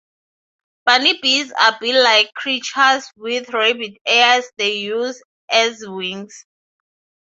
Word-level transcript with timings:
BunnyBees 0.89 1.51
are 1.59 1.77
bee-like 1.79 2.33
creatures 2.33 3.05
with 3.15 3.49
rabbit 3.49 3.99
ears 4.09 4.45
they 4.57 4.73
use 4.77 5.21
as 5.47 5.85
wings. 5.87 6.47